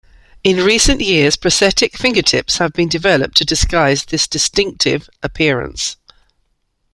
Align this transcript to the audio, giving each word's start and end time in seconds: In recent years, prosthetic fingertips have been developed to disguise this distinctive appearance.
In 0.43 0.57
recent 0.65 0.99
years, 0.99 1.35
prosthetic 1.35 1.95
fingertips 1.95 2.57
have 2.57 2.73
been 2.73 2.89
developed 2.89 3.37
to 3.37 3.45
disguise 3.45 4.03
this 4.03 4.27
distinctive 4.27 5.07
appearance. 5.21 5.95